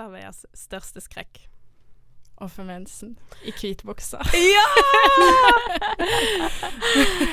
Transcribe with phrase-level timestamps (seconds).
[0.00, 1.46] helsearbeiders største skrekk?
[2.40, 3.18] Og for mensen.
[3.44, 4.16] I hvit bukse.
[4.56, 4.64] Ja!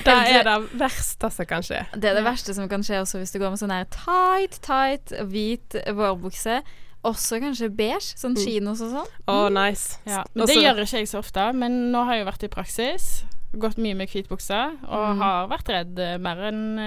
[0.04, 1.86] det er det verste som kan skje.
[1.96, 4.60] Det er det verste som kan skje også hvis du går med sånn her tight,
[4.66, 6.60] tight, hvit vårbukse.
[7.08, 8.44] Også kanskje beige, sånn Mm.
[8.44, 9.12] kinos og sånn.
[9.32, 10.00] Å, nice.
[10.10, 11.54] Ja, det gjør ikke jeg så ofte.
[11.56, 13.08] Men nå har jeg jo vært i praksis.
[13.56, 14.58] Gått mye med hvit bukse.
[14.88, 15.22] Og Mm.
[15.22, 16.78] har vært redd eh, mer enn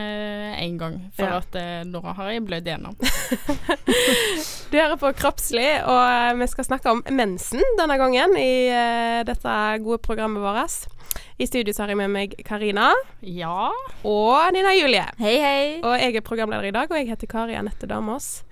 [0.60, 1.10] én gang.
[1.16, 1.38] For Ja.
[1.38, 2.96] at eh, nå har jeg blødd gjennom.
[4.70, 9.23] Du hører på Kroppslig, og eh, vi skal snakke om mensen denne gangen i eh,
[9.27, 10.86] dette gode programmet vårt.
[11.41, 12.92] I studio så har jeg med meg Karina
[13.24, 13.70] Ja.
[14.05, 15.06] og Nina Julie.
[15.19, 15.80] Hei, hei.
[15.83, 18.45] Og jeg er programleder i dag, og jeg heter Kari Anette Damås.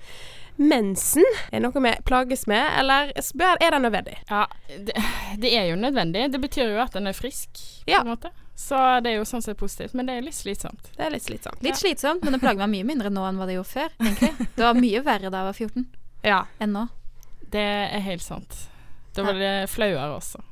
[0.58, 4.16] Mensen er noe vi plages med, eller er det nødvendig?
[4.28, 4.94] ja det,
[5.38, 6.24] det er jo nødvendig.
[6.32, 7.50] Det betyr jo at en er frisk,
[7.86, 8.00] på Ja.
[8.02, 8.30] en måte.
[8.58, 9.94] Så det er jo sånn sett positivt.
[9.94, 10.88] Men det er litt slitsomt.
[10.96, 11.62] Det er litt slitsomt.
[11.62, 13.92] Litt slitsomt, men det plager meg mye mindre nå enn hva det gjorde før.
[14.02, 14.48] egentlig.
[14.56, 15.86] Det var mye verre da jeg var 14
[16.26, 16.40] Ja.
[16.60, 16.88] enn nå.
[17.50, 17.62] Det
[17.94, 18.66] er helt sant.
[19.14, 20.42] Da var det flauere også.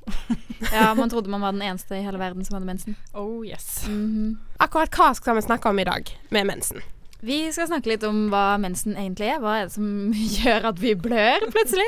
[0.73, 2.97] Ja, Man trodde man var den eneste i hele verden som hadde mensen.
[3.15, 3.85] Oh yes.
[3.89, 4.39] Mhm.
[4.59, 6.81] Akkurat hva skal vi snakke om i dag med mensen?
[7.27, 9.41] Vi skal snakke litt om hva mensen egentlig er.
[9.43, 11.87] Hva er det som gjør at vi blør plutselig?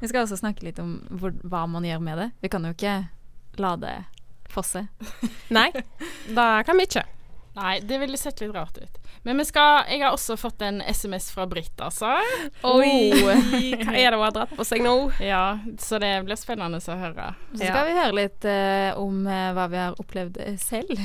[0.00, 2.28] Vi skal også snakke litt om hvor, hva man gjør med det.
[2.44, 2.94] Vi kan jo ikke
[3.60, 3.96] la det
[4.50, 4.86] fosse.
[5.52, 7.02] Nei, det kan vi ikke.
[7.60, 8.98] Nei, det ville sett litt rart ut.
[9.22, 12.14] Men vi skal Jeg har også fått en SMS fra Britt, altså.
[12.64, 14.94] Oi, hva er det hun har dratt på seg nå?
[15.20, 17.34] Ja, så det blir spennende å høre.
[17.52, 17.74] Så Ja.
[17.74, 20.96] skal vi høre litt uh, om eh, hva vi har opplevd eh, selv.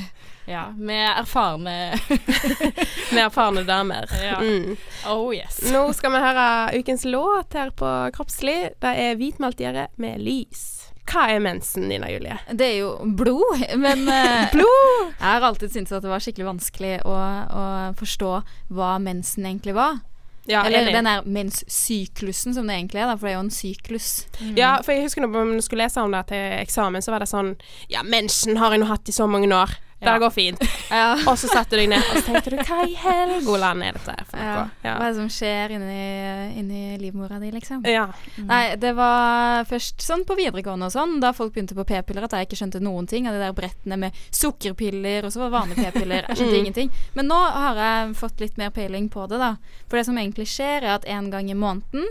[0.46, 1.98] Ja, med erfarne
[3.12, 4.06] Med erfarne damer.
[4.22, 4.38] Ja.
[4.40, 4.76] Mm.
[5.10, 5.58] Oh yes.
[5.74, 6.46] Nå skal vi høre
[6.78, 8.72] ukens låt her på Kroppslig.
[8.80, 10.75] Det er Hvitmaltgjerde med lys.
[11.06, 12.34] Hva er mensen, Nina Julie?
[12.50, 15.14] Det er jo blod, men eh, Blod!
[15.14, 17.64] jeg har alltid syntes at det var skikkelig vanskelig å, å
[18.00, 18.34] forstå
[18.74, 20.00] hva mensen egentlig var.
[20.46, 23.50] Ja, Eller den der menssyklusen som det egentlig er, da, for det er jo en
[23.50, 24.10] syklus.
[24.54, 27.30] Ja, for jeg husker når man skulle lese om det til eksamen, så var det
[27.32, 27.56] sånn
[27.90, 29.74] Ja, mensen har jeg nå hatt i så mange år.
[29.98, 30.18] Det Ja.
[30.18, 30.60] går fint.
[30.90, 31.14] Ja.
[31.30, 34.16] Og så satte du deg ned og så tenkte du Hva i helgoland er dette
[34.28, 34.54] for Ja.
[34.54, 34.70] noe?
[34.82, 37.80] Hva er det som skjer inni, inni livmora di, liksom?
[37.88, 38.04] ja.
[38.36, 42.36] Nei, det var først sånn på videregående og sånn, da folk begynte på p-piller, at
[42.36, 45.88] jeg ikke skjønte noen ting av de der brettene med sukkerpiller, og så var vanlige
[45.90, 46.26] p-piller.
[46.28, 46.60] Jeg skjønte Mm.
[46.66, 46.90] ingenting.
[47.14, 49.56] Men nå har jeg fått litt mer peiling på det, da.
[49.88, 52.04] For det som egentlig skjer, er at en gang i måneden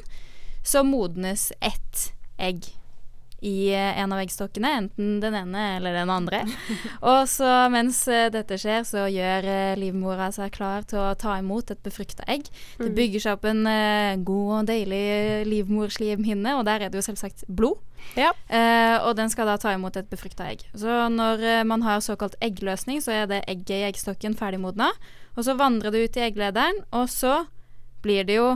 [0.64, 2.74] så modnes ett egg
[3.46, 6.40] i eh, en av eggstokkene, enten den ene eller den andre.
[7.12, 11.36] Og så mens eh, dette skjer, så gjør eh, livmora seg klar til å ta
[11.42, 12.48] imot et befrukta egg.
[12.80, 12.96] Det Mm.
[12.98, 13.64] bygger seg opp en
[14.26, 17.80] god og deilig livmorslimhinne, og der er det jo selvsagt blod.
[18.18, 18.32] Ja.
[18.48, 20.64] Eh, og den skal da ta imot et befrukta egg.
[20.78, 24.92] Så når man har såkalt eggløsning, så er det egget i eggstokken ferdigmodna.
[25.36, 27.46] Og så vandrer det ut i egglederen, og så
[28.06, 28.54] blir det jo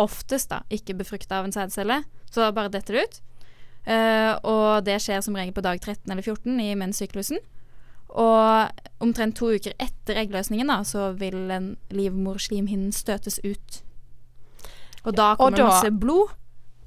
[0.00, 3.20] oftest da ikke befrukta av en sædcelle, så da bare detter det ut.
[3.86, 7.38] Eh, og det skjer som regel på dag 13 eller 14 i menssyklusen.
[8.16, 8.70] Og
[9.04, 13.82] omtrent to uker etter eggløsningen da, så vil en livmorslimhinnen støtes ut.
[15.04, 16.28] Og da Og kommer da- masse blod,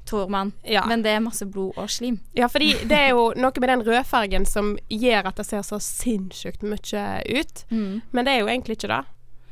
[0.10, 0.54] tror man.
[0.66, 0.86] Ja.
[0.90, 2.20] Men det er masse blod og slim.
[2.36, 5.78] ja, fordi det er jo noe med den rødfargen som gjør at det ser så
[5.80, 7.64] sinnssykt mye ut.
[7.70, 9.06] Men det er jo egentlig ikke det.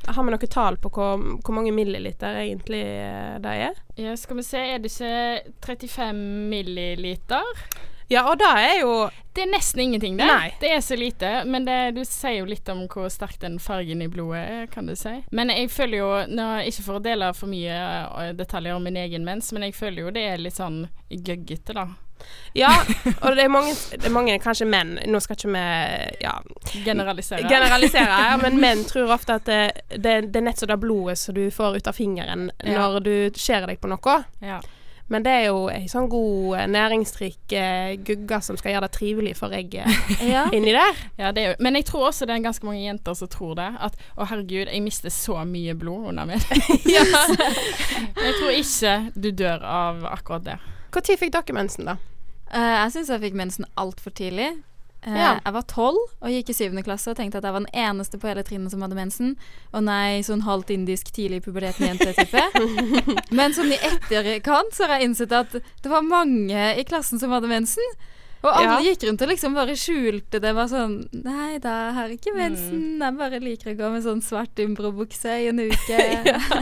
[0.08, 3.84] Har vi noe tall på hvor, hvor mange milliliter egentlig eh, det er?
[4.00, 7.54] Ja, skal vi se, er det ikke 35 milliliter?
[8.08, 8.92] Ja, og det er jo
[9.36, 10.26] Det er nesten ingenting, det.
[10.26, 10.48] Nei.
[10.60, 11.28] Det er så lite.
[11.46, 14.88] Men det, du sier jo litt om hvor sterk den fargen i blodet er, kan
[14.88, 15.12] du si.
[15.30, 18.98] Men jeg føler jo, nå, ikke for å dele for mye eh, detaljer om min
[18.98, 21.86] egen mens, men jeg føler jo det er litt sånn gøggete, da.
[22.58, 22.70] Ja,
[23.22, 25.64] og det er mange, det er mange kanskje menn Nå skal ikke vi
[26.24, 26.32] ja,
[26.84, 27.44] Generalisere.
[27.48, 29.60] generalisere her, men menn tror ofte at det,
[29.94, 32.88] det, det er nett som det blodet som du får ut av fingeren Ja.
[32.88, 34.18] når du skjærer deg på noe.
[34.42, 34.60] ja.
[35.08, 38.92] Men det er jo ei sånn god, eh, næringsrik eh, gugge som skal gjøre det
[38.98, 39.88] trivelig for egget
[40.34, 40.42] Ja.
[40.52, 40.98] inni der.
[41.16, 43.54] Ja, det er jo, men jeg tror også det er ganske mange jenter som tror
[43.56, 43.70] det.
[43.80, 46.44] At å herregud, jeg mister så mye blod under meg.
[46.92, 47.06] Ja.
[48.20, 50.58] Jeg tror ikke du dør av akkurat det.
[50.94, 51.98] Når fikk dere mensen, da?
[52.48, 54.50] Uh, jeg syns jeg fikk mensen altfor tidlig.
[55.06, 55.32] Uh, Ja.
[55.44, 58.18] Jeg var tolv og gikk i syvende klasse og tenkte at jeg var den eneste
[58.18, 59.36] på hele trinnet som hadde mensen.
[59.72, 62.42] Og nei, sånn halvt indisk tidlig i puberteten jente-type.
[63.38, 67.30] Men sånn i etterkant så har jeg innsett at det var mange i klassen som
[67.36, 67.84] hadde mensen.
[68.42, 68.78] Og alle Ja.
[68.86, 70.52] gikk rundt og liksom bare skjulte det.
[70.54, 72.98] Var sånn Nei da, jeg har ikke mensen.
[73.02, 75.98] Jeg bare liker å gå med sånn svart Umbro-bukse i en uke.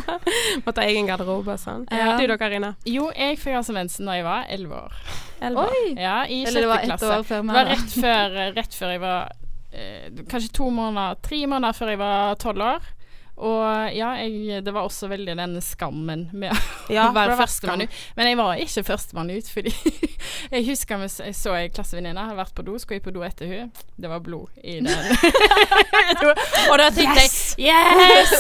[0.65, 1.85] Måtte ha egen garderobe og sånn.
[1.93, 2.17] Ja.
[2.17, 2.75] Du da, Karina?
[2.89, 4.97] Jo, jeg fikk altså mensen da jeg var elleve år.
[5.45, 5.67] Elleve?
[5.69, 5.95] Oi!
[6.01, 7.19] Ja, i Eller det var sjette ett klasse.
[7.21, 9.33] år før meg, Det var rett før, rett før jeg var
[9.77, 12.87] eh, Kanskje to måneder Tre måneder før jeg var tolv år.
[13.37, 16.57] Og ja, jeg, det var også veldig den skammen med
[16.97, 17.97] Ja, å være førstemann ut.
[18.17, 19.73] Men jeg var ikke førstemann ut, fordi
[20.55, 23.21] jeg husker vi jeg så ei klassevenninne hadde vært på do, skulle jeg på do
[23.27, 24.89] etter hun Det var blod i den.
[26.71, 28.33] Og da tenkte jeg Yes!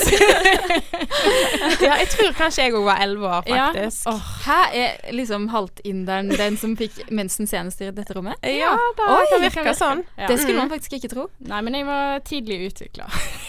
[1.82, 3.66] Ja, jeg tror kanskje jeg òg var elleve år, Ja.
[3.72, 4.08] faktisk.
[4.46, 8.40] Her er liksom halvt inderen den som fikk mensen senest i dette rommet?
[8.43, 9.75] Ja, det Oi, det kan virke virke.
[9.78, 10.04] sånn.
[10.16, 10.26] ja.
[10.28, 10.62] Det skulle Mm.
[10.69, 11.26] man faktisk ikke tro.
[11.40, 13.04] Nei, men jeg var tidlig utvikla.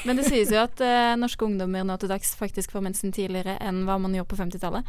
[0.06, 3.58] Men det sies jo at eh, norske ungdommer nå til dags faktisk får mensen tidligere
[3.62, 4.86] enn hva man gjorde på 50-tallet.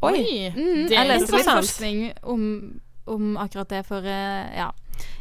[0.00, 0.52] Oi.
[0.54, 4.72] Mm, det er jeg leste litt forskning om, om akkurat det for eh, ja.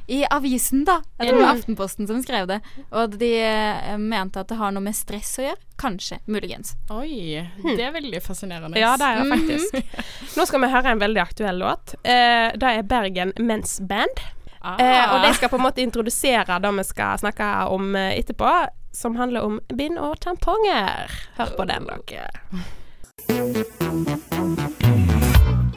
[0.08, 1.02] I avisen, da.
[1.18, 2.62] Jeg tror det var Aftenposten som skrev det.
[2.92, 5.62] Og de eh, mente at det har noe med stress å gjøre.
[5.78, 6.20] Kanskje.
[6.26, 6.76] Muligens.
[6.94, 8.80] Oi, det er veldig fascinerende.
[8.80, 10.00] Ja, det er det faktisk.
[10.38, 11.98] Nå skal vi høre en veldig aktuell låt.
[12.04, 14.26] Eh, det er Bergen Men's Band.
[14.62, 14.78] Ah.
[14.82, 18.54] Eh, og de skal på en måte introdusere det vi skal snakke om eh, etterpå,
[18.92, 21.12] som handler om bind og tamponger.
[21.38, 22.28] Hør på den, dere.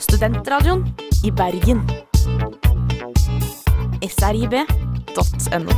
[0.00, 0.86] Studentradioen
[1.24, 1.82] i Bergen.
[4.08, 5.74] srib.no.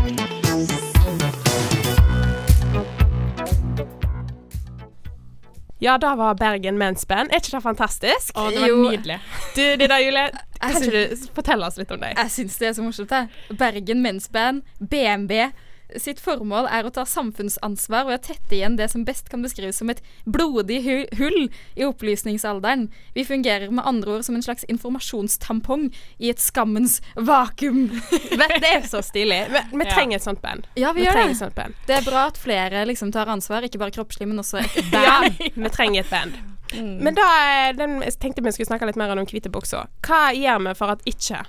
[5.82, 7.32] Ja, da var Bergen Mensband.
[7.32, 8.36] Er ikke det fantastisk?
[8.38, 8.82] Å, det var Jo.
[8.86, 9.16] nydelig.
[9.56, 10.28] Du, Dida Julie,
[10.62, 12.14] kan ikke du fortelle oss litt om deg?
[12.20, 13.56] Jeg syns det er så morsomt, jeg.
[13.58, 15.32] Bergen Mensband, BMB.
[16.00, 19.78] Sitt formål er å ta samfunnsansvar ved å tette igjen det som best kan beskrives
[19.80, 20.80] som et blodig
[21.18, 22.86] hull i opplysningsalderen.
[23.16, 27.88] Vi fungerer med andre ord som en slags informasjonstampong i et skammens vakuum.
[28.62, 29.42] Det er så stilig.
[29.52, 30.66] Vi, vi trenger et sånt band.
[30.78, 31.36] Ja, vi Vi gjør det.
[31.38, 31.74] sånt band.
[31.86, 35.04] Det er bra at flere liksom tar ansvar, ikke bare kroppslig, men også et band.
[35.06, 36.38] Ja, vi trenger et band.
[36.72, 36.94] Mm.
[37.04, 39.90] Men da eh, den, jeg tenkte vi skulle snakke litt mer om hvite bukser.
[40.06, 41.42] Hva gjør vi for at ikke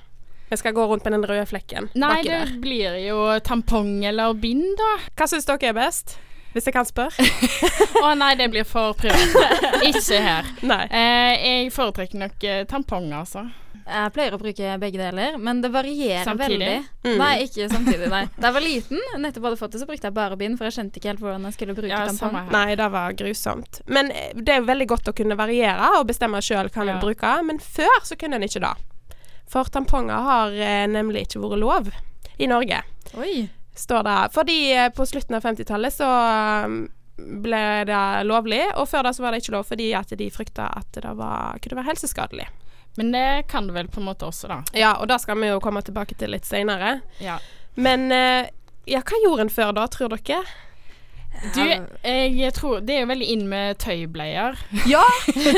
[0.54, 2.54] vi skal gå rundt med den røde flekken Nei, baki det der?
[2.64, 4.92] blir jo tampong eller bind, da.
[5.18, 6.16] Hva syns dere er best?
[6.54, 7.26] Hvis jeg kan spørre?
[8.06, 9.58] Å nei, det blir for privat.
[9.90, 10.46] Ikke her.
[10.62, 10.84] Nei.
[10.94, 13.48] Eh, jeg foretrekker nok eh, tampong, altså.
[13.84, 16.60] Jeg pleier å bruke begge deler, men det varierer Samtidig?
[16.62, 16.86] veldig.
[17.10, 17.18] Mm.
[17.20, 18.22] Nei, ikke samtidig, nei.
[18.38, 20.78] Da jeg var liten, nettopp hadde fått det, så brukte jeg bare bind, for jeg
[20.78, 22.48] skjønte ikke helt hvordan jeg skulle bruke Ja, tampong.
[22.54, 23.82] Nei, det var grusomt.
[23.92, 26.96] Men eh, det er veldig godt å kunne variere og bestemme sjøl hva en Ja.
[27.02, 27.34] vil bruke.
[27.50, 28.72] Men før så kunne en ikke det.
[29.54, 31.92] For tamponger har eh, nemlig ikke vært lov
[32.42, 32.80] i Norge,
[33.22, 33.36] Oi.
[33.78, 34.18] står det.
[34.34, 36.76] Fordi eh, på slutten av 50-tallet så eh,
[37.44, 40.72] ble det lovlig, og før det så var det ikke lov fordi at de frykta
[40.82, 42.50] at det var, kunne være helseskadelig.
[42.98, 44.60] Men det kan det vel på en måte også, da.
[44.78, 47.00] Ja, og det skal vi jo komme tilbake til litt seinere.
[47.22, 47.40] Ja.
[47.74, 48.50] Men eh,
[48.90, 50.44] ja, hva gjorde en før da, tror dere?
[51.56, 51.62] Du,
[52.06, 54.59] jeg tror Det er jo veldig inn med tøybleier.
[54.88, 55.03] Ja!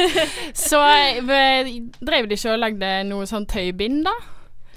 [0.67, 1.69] Så eh,
[1.99, 4.15] drev de ikke og lagde noe sånn tøybind, da?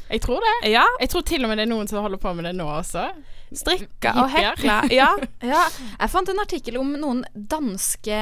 [0.09, 0.71] Jeg tror det.
[0.73, 0.85] Ja.
[1.01, 3.09] Jeg tror til og med det er noen som holder på med det nå også.
[3.57, 4.81] Strikke og hekla.
[4.93, 5.11] Ja.
[5.49, 8.17] Ja, jeg fant en artikkel om noen danske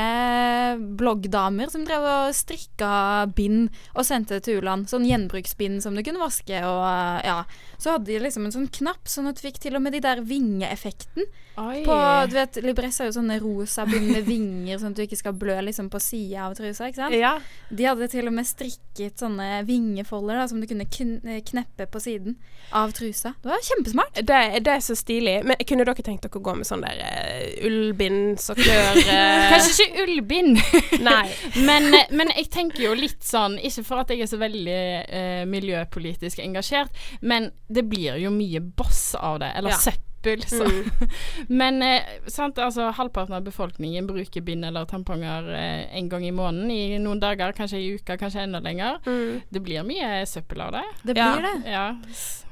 [0.99, 2.91] bloggdamer som drev og strikka
[3.37, 4.89] bind og sendte det til u-land.
[4.91, 6.85] Sånn gjenbruksbind som du kunne vaske og
[7.27, 7.41] ja.
[7.81, 10.01] Så hadde de liksom en sånn knapp, sånn at du fikk til og med de
[10.05, 11.27] der vingeeffekten.
[11.57, 11.97] På,
[12.29, 15.37] du vet, Libresse har jo sånne rosa bind med vinger, sånn at du ikke skal
[15.41, 17.17] blø liksom på sida av trusa, ikke sant.
[17.17, 17.35] ja.
[17.73, 21.17] De hadde til og med strikket sånne vingefolder da, som du kunne kn
[21.49, 22.37] kneppe på siden
[22.77, 23.35] av trusa.
[23.43, 24.21] Det var kjempesmart.
[24.21, 25.45] Det, det er så stilig.
[25.45, 29.49] Men kunne dere tenkt dere å gå med sånn der uh, ullbind som klør uh...
[29.53, 30.61] Kanskje ikke ullbind.
[31.09, 31.27] Nei.
[31.65, 35.45] Men, men jeg tenker jo litt sånn Ikke for at jeg er så veldig uh,
[35.51, 39.53] miljøpolitisk engasjert, men det blir jo mye boss av det.
[39.57, 39.81] Eller Ja.
[39.89, 40.03] søppel.
[40.51, 40.65] Så.
[40.65, 41.11] Mm.
[41.61, 46.33] Men eh, sant, altså, halvparten av befolkningen bruker bind eller tamponger eh, en gang i
[46.35, 46.71] måneden.
[46.71, 48.99] I noen dager, kanskje i uka, kanskje enda lenger.
[49.07, 49.41] Mm.
[49.49, 50.85] Det blir mye søppel av det.
[51.13, 51.31] Det Ja.
[51.37, 51.71] blir det.
[51.71, 51.87] Ja.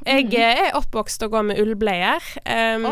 [0.05, 2.25] Jeg eh, er oppvokst og går med ullbleier,
[2.77, 2.85] um,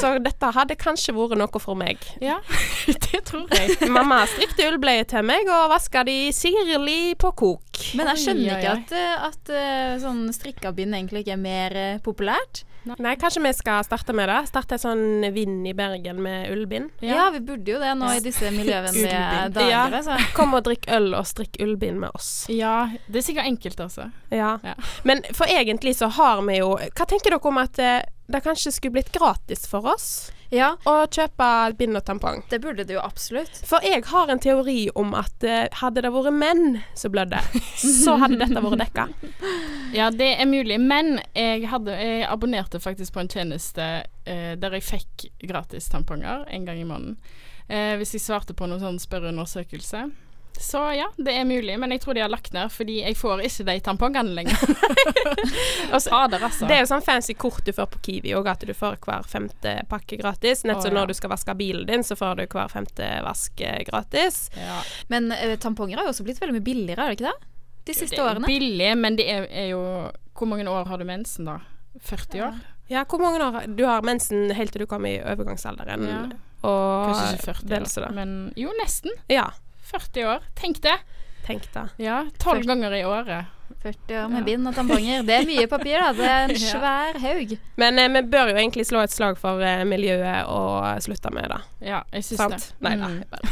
[0.00, 2.00] så dette hadde kanskje vært noe for meg.
[2.22, 2.38] ja,
[2.86, 3.76] det tror jeg.
[3.96, 7.82] Mamma strikte ullbleier til meg og vaska de sirlig på kok.
[7.98, 11.76] Men jeg skjønner ikke at, eh, at eh, sånn strikka bind egentlig ikke er mer
[12.06, 12.64] populært.
[12.86, 14.38] Nei, kanskje vi skal starte med det?
[14.50, 16.90] Starte en sånn vind i Bergen med ullbind?
[17.04, 17.28] Ja.
[17.34, 20.18] vi burde jo det nå i disse miljøvennlige dager, Ja.
[20.36, 22.46] Kom og drikk øl og strikk ullbind med oss.
[22.52, 24.10] Ja, det er sikkert enkelt, også.
[24.30, 24.56] Ja.
[24.62, 24.76] Ja.
[25.04, 28.72] Men for egentlig så har vi jo Hva tenker dere om at eh, det kanskje
[28.74, 30.08] skulle blitt gratis for oss
[30.54, 31.48] Ja, Og kjøpe
[31.78, 32.42] bind og tampong?
[32.50, 33.62] det burde det jo absolutt.
[33.66, 37.40] For jeg har en teori om at uh, hadde det vært menn som blødde,
[38.04, 39.08] så hadde dette vært dekka.
[39.94, 44.78] Ja, det er mulig, men jeg, hadde, jeg abonnerte faktisk på en tjeneste uh, der
[44.78, 47.18] jeg fikk gratis tamponger en gang i måneden.
[47.66, 50.06] Uh, hvis jeg svarte på noen sånn spørreundersøkelse.
[50.60, 53.42] Så ja, det er mulig, men jeg tror de har lagt ned, fordi jeg får
[53.46, 54.62] ikke de tampongene lenger.
[55.94, 56.66] altså, Fader, altså.
[56.66, 59.26] Det er jo sånn fancy kort du får på Kiwi òg, at du får hver
[59.28, 60.64] femte pakke gratis.
[60.64, 61.00] Nett som oh, ja.
[61.00, 64.46] når du skal vaske bilen din, så får du hver femte vask eh, gratis.
[64.56, 64.80] ja.
[65.12, 67.52] Men uh, tamponger har jo også blitt veldig mye billigere, er det ikke det?
[67.86, 68.48] De siste Det er årene.
[68.50, 69.82] billig, men det er, er jo
[70.36, 71.60] Hvor mange år har du mensen, da?
[72.02, 72.56] 40 år?
[72.90, 76.06] Ja, hvor mange år Du har mensen helt til du kommer i overgangsalderen.
[76.06, 76.24] Ja.
[76.66, 78.10] Og Kanskje ikke 40 vel da.
[78.16, 79.14] men jo, nesten.
[79.30, 79.50] Ja,
[79.92, 80.40] 40 år.
[80.58, 80.98] Tenk det!
[81.46, 81.84] tenk da.
[82.02, 83.44] Ja, tolv ganger i året.
[83.84, 84.44] 40 år med Ja.
[84.48, 85.22] bind og tamponger.
[85.22, 86.08] Det er mye papir, da.
[86.18, 87.52] Det er en svær haug.
[87.78, 91.46] Men eh, vi bør jo egentlig slå et slag for eh, miljøet og slutte med
[91.54, 91.60] det.
[91.86, 92.58] Ja, jeg syns Sant?
[92.58, 92.74] det.
[92.82, 93.06] Nei da.
[93.14, 93.22] Mm.
[93.30, 93.46] bare.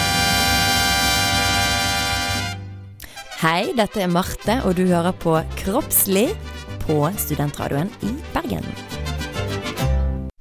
[3.40, 6.28] Hei, dette er Marte, og du hører på Kroppslig
[6.84, 8.66] på Studentradioen i Bergen.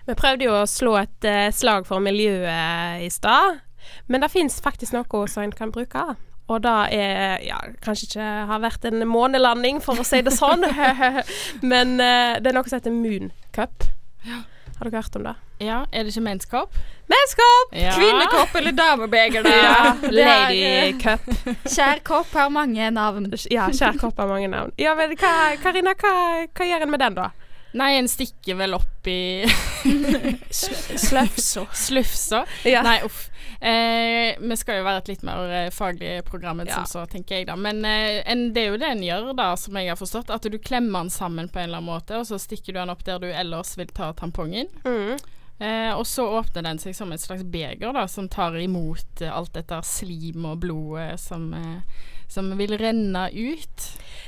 [0.09, 3.59] Vi prøvde jo å slå et eh, slag for miljøet i stad,
[4.07, 6.05] men det fins faktisk noe som en kan bruke.
[6.49, 10.65] Og det er ja, kanskje ikke har vært en månelanding, for å si det sånn,
[11.71, 13.85] men uh, det er noe som heter Mooncup.
[14.79, 15.35] Har dere hørt om det?
[15.59, 16.75] Ja, er det ikke menskopp?
[17.11, 17.73] Menskopp!
[17.75, 17.91] Ja.
[17.97, 19.49] Kvinnekopp eller damebeger, da.
[19.59, 20.13] Ja, Ladycup.
[20.15, 21.25] Lady Cup.
[21.75, 23.27] Kjær kopp har mange navn.
[23.51, 24.71] Ja, kjær kopp har mange navn.
[24.79, 26.13] Ja, men hva, Karina, hva,
[26.47, 27.27] hva gjør en med den, da?
[27.75, 29.43] Nei, en stikker vel opp i
[30.49, 31.67] Sløfsa.
[31.75, 32.45] Sløfsa?
[32.65, 32.81] Ja.
[32.87, 33.27] Nei, uff.
[33.61, 36.79] Eh, vi skal jo være et litt mer eh, faglig program enn Ja.
[36.79, 37.57] som så, tenker jeg da.
[37.59, 40.31] Men eh, en, det er jo det en gjør, da, som jeg har forstått.
[40.31, 42.93] At du klemmer den sammen på en eller annen måte, og så stikker du den
[42.93, 44.71] opp der du ellers vil ta tampongen.
[44.85, 45.17] Mm.
[45.59, 49.27] Eh, og så åpner den seg som et slags beger da, som tar imot eh,
[49.33, 51.81] alt dette slim og blodet som, eh,
[52.29, 53.87] som vil renne ut.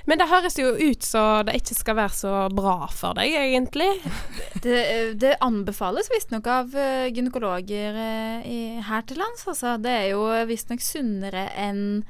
[0.09, 3.91] Men det høres jo ut så det ikke skal være så bra for deg, egentlig.
[4.65, 4.79] Det,
[5.21, 9.77] det anbefales visstnok av eh, gynekologer eh, i, her til lands, altså.
[9.81, 12.03] Det er jo visstnok sunnere enn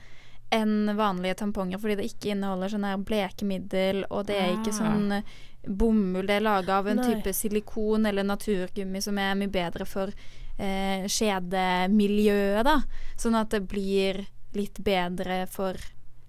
[0.51, 4.79] enn vanlige tamponger, fordi det ikke inneholder sånn her blekemiddel, og det er ikke Ah.
[4.81, 6.25] sånn eh, bomull.
[6.27, 7.05] Det er laga av en Nei.
[7.07, 10.11] type silikon eller naturgummi som er mye bedre for
[10.59, 12.81] eh, skjedemiljøet, da.
[13.19, 14.25] Sånn at det blir
[14.57, 15.79] litt bedre for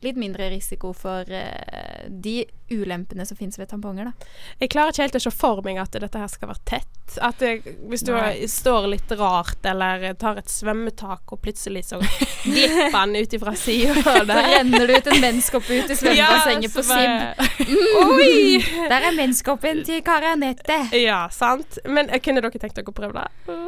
[0.03, 2.41] Litt mindre risiko for uh, de
[2.75, 4.27] ulempene som finnes ved tamponger, da.
[4.59, 7.15] Jeg klarer ikke helt å se for meg at dette her skal være tett.
[7.23, 7.53] At det,
[7.87, 8.49] hvis du Nei.
[8.51, 13.95] står litt rart eller tar et svømmetak, og plutselig så glipper den ut ifra sida
[14.03, 17.07] Så renner det ut en menneskehoppe ut i svømmebassenget på så Sib.
[17.07, 18.59] bare- Oi!
[18.91, 20.81] Der er menneskehoppen til Kari Anette.
[20.99, 21.79] Ja, sant.
[21.87, 23.63] Men eh, kunne dere tenkt dere å prøve det?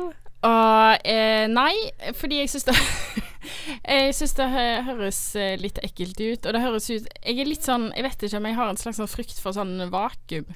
[0.45, 1.73] Og eh, nei,
[2.19, 2.75] fordi jeg syns det
[3.85, 4.47] Jeg syns det
[4.87, 6.47] høres eh, litt ekkelt ut.
[6.47, 8.81] Og det høres ut Jeg er litt sånn Jeg vet ikke om jeg har en
[8.81, 10.47] slags sånn frykt for sånn vakuum.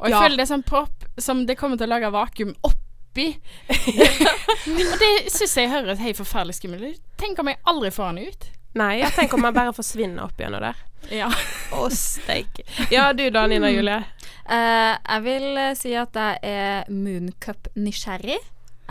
[0.00, 0.20] Og jeg Ja.
[0.22, 3.26] føler det er sånn propp som det kommer til å lage vakuum oppi.
[3.70, 7.02] og det syns jeg høres helt forferdelig skummelt ut.
[7.20, 8.48] Tenk om jeg aldri får den ut.
[8.80, 10.78] Nei, jeg tenker om man bare forsvinner opp gjennom der.
[11.10, 11.26] Ja.
[11.74, 12.62] Å, steike.
[12.92, 13.98] Ja, du da, Nina Julie.
[14.46, 18.38] Uh, jeg vil eh, si at jeg er Mooncup-nysgjerrig.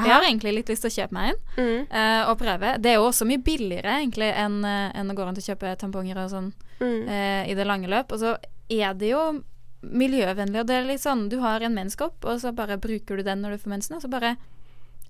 [0.05, 1.87] Jeg har egentlig litt lyst til å kjøpe meg en Mm.
[1.91, 2.81] uh, og prøve.
[2.81, 6.17] Det er jo også mye billigere egentlig enn en å gå rundt og kjøpe tamponger
[6.23, 7.07] og sånn Mm.
[7.07, 8.11] uh, i det lange løp.
[8.11, 8.37] Og så
[8.69, 9.43] er det jo
[9.83, 13.23] miljøvennlig, og det er litt sånn du har en menskopp, og så bare bruker du
[13.23, 14.35] den når du får mensen, og så bare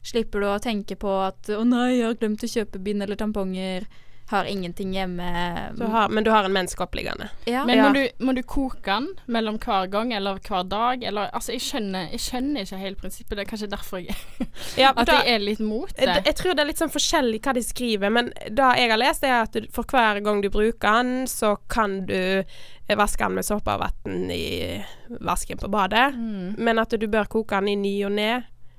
[0.03, 3.15] slipper du å tenke på at 'å nei, jeg har glemt å kjøpe bind eller
[3.15, 3.85] tamponger',
[4.29, 5.29] har ingenting hjemme.
[5.77, 7.29] Du har, men du har en menneske liggende.
[7.49, 7.63] ja.
[7.65, 7.87] Men Ja.
[7.89, 11.03] må, du, må du koke den mellom hver gang eller hver dag?
[11.03, 13.37] Eller, altså, jeg skjønner, jeg skjønner ikke helt prinsippet.
[13.37, 14.15] Det er kanskje derfor jeg
[14.77, 16.21] Ja, At da- jeg er litt mot det.
[16.25, 19.23] jeg tror det er litt sånn forskjellig hva de skriver, men det jeg har lest,
[19.23, 23.35] er at du, for hver gang du bruker den, så kan du eh, vaske den
[23.35, 24.83] med såpe og vann i
[25.21, 26.13] vasken på badet.
[26.15, 28.31] Mm, Men at du bør koke den i ny og ne.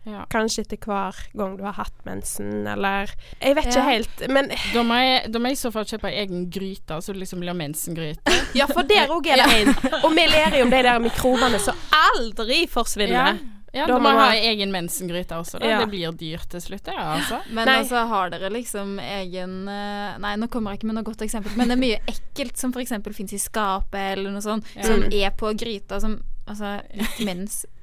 [0.09, 0.25] Ja.
[0.33, 4.83] Kanskje etter hver gang du har hatt mensen, eller Jeg vet ikke helt, men Da
[4.87, 8.37] må, jeg, jeg i så fall kjøpe egen gryte, så det liksom blir mensengryte.
[8.59, 9.75] Ja, for der òg er det en.
[10.03, 13.39] Og vi ler jo om de der mikrobene som aldri forsvinner.
[13.71, 15.61] Ja, Da da, må ha egen mensengryte også.
[15.61, 15.69] Da.
[15.69, 15.77] Ja.
[15.85, 17.39] Det blir dyrt til slutt, ja, altså.
[17.55, 17.77] Men Nei.
[17.85, 21.55] altså, har dere liksom egen eh, Nei, nå kommer jeg ikke med noe godt eksempel,
[21.61, 22.97] men det er mye ekkelt som f.eks.
[23.15, 24.89] fins i skapet, eller noe sånt, Ja.
[24.89, 26.19] som er på gryta, som
[26.51, 27.21] Altså, litt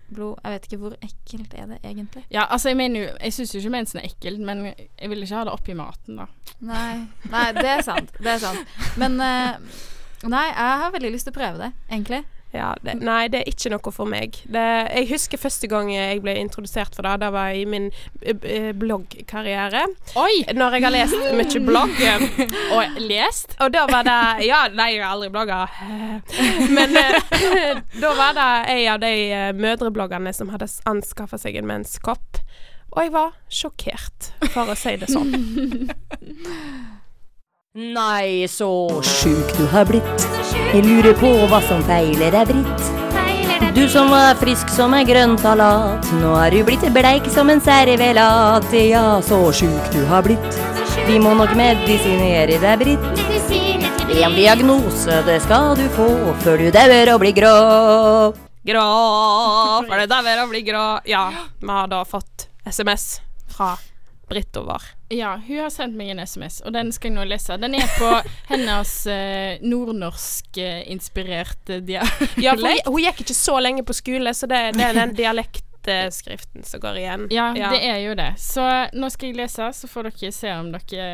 [0.08, 2.26] mensblod Jeg vet ikke hvor ekkelt er det egentlig.
[2.32, 4.66] Ja, altså, jeg mener jo Jeg syns jo ikke mensen er ekkelt, men
[5.02, 6.26] jeg vil ikke ha det oppi maten, da.
[6.60, 8.12] Nei, nei det er sant.
[8.18, 8.68] Det er sant.
[8.98, 9.58] Men uh,
[10.28, 12.24] Nei, jeg har veldig lyst til å prøve det, egentlig.
[12.56, 14.38] Ja, det, nei, det er ikke noe for meg.
[14.48, 17.18] Det, jeg husker første gang jeg ble introdusert for det.
[17.26, 17.90] Det var i min
[18.22, 19.84] eh, eh, bloggkarriere.
[20.18, 20.46] Oi!
[20.56, 22.00] Når jeg har lest mye blogg.
[22.78, 23.58] Og lest?
[23.64, 25.66] Og da var det Ja, nei, jeg har aldri blogga.
[26.72, 27.20] Men eh,
[28.04, 29.14] da var det en av de
[29.58, 32.42] mødrebloggene mødrebloggerne som hadde anskaffa seg en menskopp.
[32.96, 35.92] Og jeg var sjokkert, for å si det sånn.
[37.98, 38.72] Nei, så
[39.06, 40.37] sjuk du har blitt.
[40.54, 43.74] Jeg lurer på hva som feiler deg, Britt.
[43.78, 47.62] Du som var frisk som en grønn salat, nå er du blitt bleik som en
[47.62, 48.66] servelat.
[48.74, 50.60] Ja, så sjuk du har blitt.
[51.08, 53.24] Vi må nok medisinere deg, Britt.
[54.18, 56.08] En diagnose, det skal du få
[56.42, 57.54] før du dauer og blir grå.
[58.68, 58.88] Grå,
[59.86, 60.86] for det dauer og å bli grå.
[61.08, 61.28] Ja,
[61.62, 63.20] vi har da fått SMS
[63.54, 63.76] fra
[64.28, 64.97] Britt over.
[65.10, 67.56] Ja, hun har sendt meg en SMS, og den skal jeg nå lese.
[67.62, 68.10] Den er på
[68.52, 72.38] hennes eh, nordnorsk-inspirerte dialekt.
[72.44, 75.16] Ja, for hun, hun gikk ikke så lenge på skole, så det, det er den
[75.18, 77.24] dialektskriften som går igjen.
[77.32, 78.34] Ja, det er jo det.
[78.42, 81.08] Så nå skal jeg lese, så får dere se om dere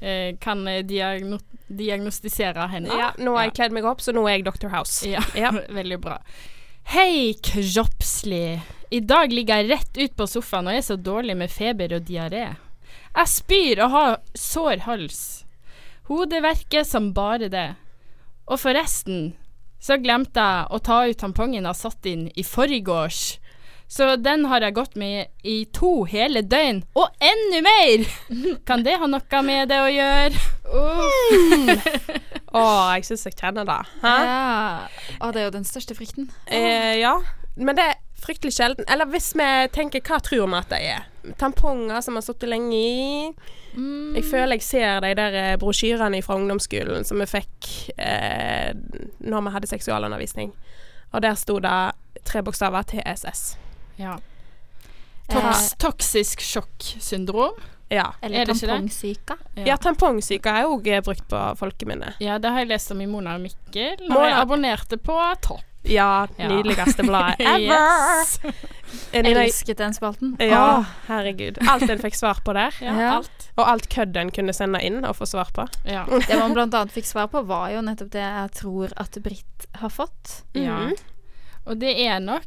[0.00, 1.38] eh, kan diagno
[1.74, 2.88] diagnostisere henne.
[2.92, 4.68] Ja, nå har jeg kledd meg opp, så nå er jeg Dr.
[4.74, 5.08] House.
[5.08, 5.50] Ja, Ja.
[5.80, 6.18] veldig bra.
[6.92, 8.60] Hei, kroppslig.
[8.92, 12.02] I dag ligger jeg rett ut på sofaen og er så dårlig med feber og
[12.04, 12.50] diaré.
[13.14, 15.22] Jeg spyr og har sår hals.
[16.10, 17.70] Hodet verker som bare det.
[18.44, 19.32] Og forresten
[19.80, 23.38] så glemte jeg å ta ut tampongen jeg satt inn i forgårs.
[23.94, 28.06] Så den har jeg gått med i to hele døgn, og enda mer!
[28.68, 30.40] Kan det ha noe med det å gjøre?
[32.54, 32.62] Å,
[32.94, 33.80] jeg syns jeg kjenner det.
[34.00, 34.14] Hæ?
[34.24, 35.14] Ja.
[35.18, 36.30] Oh, det er jo den største frykten.
[36.46, 37.16] Eh, ja,
[37.58, 38.86] men det er fryktelig sjelden.
[38.88, 41.08] Eller hvis vi tenker hva tror vi at det er?
[41.40, 43.32] Tamponger som har sittet lenge i.
[43.74, 44.14] Mm.
[44.18, 48.70] Jeg føler jeg ser de der eh, brosjyrene fra ungdomsskolen som vi fikk eh,
[49.24, 50.52] når vi hadde seksualundervisning.
[51.14, 51.74] Og der sto det
[52.26, 53.54] tre bokstaver TSS.
[53.98, 54.18] Ja.
[55.30, 57.56] Toks toksisk sjokksyndrom.
[57.92, 58.12] Ja.
[58.22, 59.36] Eller Er tampongsyke.
[59.66, 62.14] ja, tampongsyke er òg brukt på folkeminne.
[62.20, 65.18] Ja, det har jeg lest om i Mona og Mikkel når og jeg abonnerte på
[65.44, 65.62] Topp.
[65.84, 66.48] Ja, Ja.
[66.48, 67.60] nydeligste bladet ever.
[67.60, 68.38] Yes.
[69.12, 70.36] Jeg Elsket den spalten.
[70.40, 70.84] Ja, oh.
[71.08, 71.58] herregud.
[71.68, 72.74] Alt en fikk svar på der.
[72.84, 73.10] Ja, Ja.
[73.18, 73.48] alt.
[73.56, 75.66] Og alt kødd en kunne sende inn og få svar på.
[75.84, 76.04] Ja.
[76.28, 79.66] Det man blant annet fikk svar på, var jo nettopp det jeg tror at Britt
[79.82, 80.40] har fått.
[80.54, 80.78] ja.
[80.88, 80.96] Mhm.
[81.64, 82.44] Og det er nok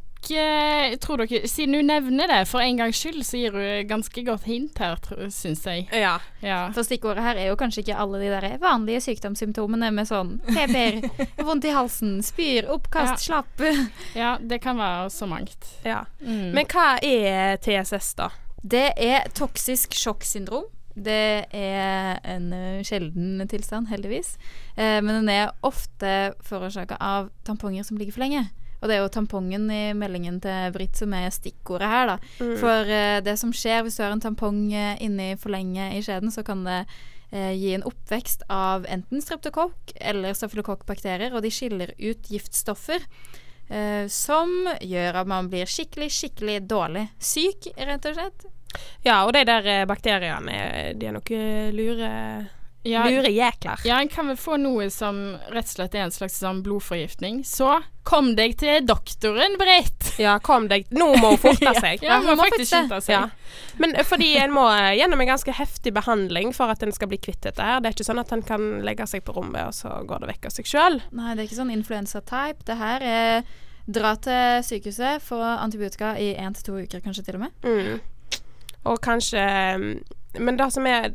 [1.00, 4.44] Tror dere Siden hun nevner det for en gangs skyld, så gir hun ganske godt
[4.48, 4.98] hint her,
[5.32, 5.86] syns jeg.
[5.94, 6.18] Ja.
[6.44, 6.58] Ja.
[6.76, 11.00] For stikkordet her er jo kanskje ikke alle de der vanlige sykdomssymptomene med sånn feber,
[11.48, 13.62] vondt i halsen, spyr, oppkast, slapp.
[14.18, 15.70] ja, det kan være så mangt.
[15.86, 16.04] ja.
[16.20, 16.50] Mm.
[16.56, 18.30] Men hva er TSS, da?
[18.62, 20.66] Det er toksisk sjokksyndrom.
[20.98, 24.32] Det er en eh, sjelden tilstand, heldigvis.
[24.74, 28.48] Eh, men den er ofte forårsaka av tamponger som ligger for lenge.
[28.78, 32.16] Og det er jo tampongen i meldingen til Britt som er stikkordet her, da.
[32.38, 32.54] Mm.
[32.62, 36.02] For uh, det som skjer hvis du har en tampong uh, inni for lenge i
[36.04, 36.78] skjeden, så kan det
[37.32, 43.04] uh, gi en oppvekst av enten streptokokk eller stafylokokkbakterier, og de skiller ut giftstoffer.
[43.68, 48.46] eh, som gjør at man blir skikkelig, skikkelig dårlig syk, rett og slett.
[49.04, 51.42] Ja, og de der eh, bakteriene, eh, de er noe
[51.76, 52.12] lure
[52.86, 53.80] ja, Lure jækler.
[53.84, 55.18] ja, en kan vel få noe som
[55.50, 57.42] rett og slett er en slags sånn blodforgiftning.
[57.44, 60.12] Så kom deg til doktoren, Britt!
[60.18, 62.02] Ja, kom deg Nå må hun forte seg.
[62.06, 63.14] Ja, hun må må faktisk skynde seg.
[63.16, 63.68] Ja.
[63.82, 67.10] Men eh, fordi en må eh, gjennom en ganske heftig behandling for at en skal
[67.10, 67.82] bli kvitt dette her.
[67.82, 70.30] Det er ikke sånn at en kan legge seg på rommet, og så går det
[70.32, 71.00] vekk av seg sjøl.
[71.12, 72.64] Nei, det er ikke sånn influensa-type.
[72.70, 73.56] Det her er
[73.88, 77.54] dra til sykehuset, få antibiotika i én til to uker, kanskje til og med.
[77.64, 78.40] Mm.
[78.88, 79.40] Og kanskje
[79.80, 79.88] mm,
[80.44, 81.10] Men det som er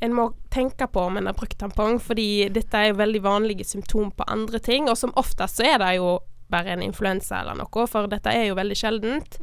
[0.00, 3.66] en må tenke på om en har brukt tampong, fordi dette er jo veldig vanlige
[3.68, 6.18] symptom på andre ting, og som oftest så er det jo
[6.50, 9.36] bare en influensa eller noe, for dette er jo veldig sjeldent.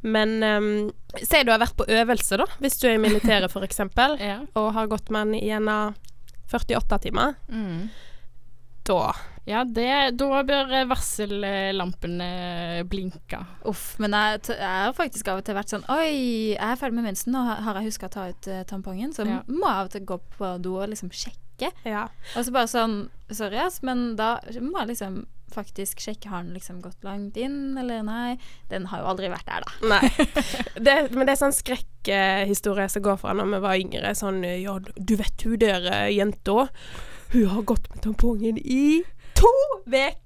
[0.00, 0.68] Men um,
[1.20, 3.82] Si du har vært på øvelse, da, hvis du er i militæret f.eks.,
[4.30, 4.38] Ja.
[4.56, 5.92] og har gått med den gjennom
[6.52, 7.34] 48 timer.
[7.52, 7.88] Mm.
[8.88, 9.12] Da
[9.46, 13.38] Ja, det, da bør eh, varsellampene blinke.
[13.70, 16.10] Uff, men jeg, t- jeg har faktisk av og til vært sånn Oi,
[16.56, 19.12] jeg er ferdig med mensen, og har- jeg huska å ta ut uh, tampongen?
[19.14, 19.42] Så Ja.
[19.46, 21.70] må jeg av og til gå på do og liksom sjekke.
[21.86, 22.08] Ja.
[22.36, 25.22] Og så bare sånn Sorry, ass, men da må jeg liksom
[25.54, 28.36] faktisk sjekke Har den liksom gått langt inn, eller nei?
[28.68, 29.70] Den har jo aldri vært der, da.
[29.94, 30.10] Nei.
[30.86, 34.12] Det, men det er sånn skrekkhistorie som går fra når vi var yngre.
[34.18, 36.66] Sånn Ja, du vet hun der eh, jenta?
[37.32, 39.02] Hun har gått med tampongen i
[39.36, 39.52] to
[39.86, 40.16] uker!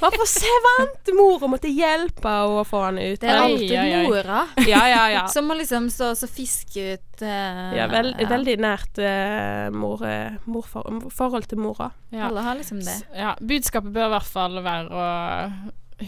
[0.00, 1.10] Bare for svant!
[1.16, 3.18] Mora måtte hjelpe henne å få han ut.
[3.20, 4.02] Det er Oi, alltid oi, oi.
[4.06, 5.24] mora Ja, ja, ja.
[5.34, 8.28] som må liksom stå og så fiske ut uh, ja vel, ja.
[8.30, 11.90] Veldig nært uh, mor, eh, morfor, forhold til mora.
[12.14, 12.28] Ja.
[12.28, 12.98] Alle har liksom det.
[13.02, 13.34] Så, ja.
[13.40, 15.06] Budskapet bør i hvert fall være å